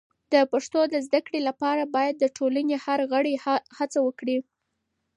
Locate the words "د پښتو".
0.33-0.79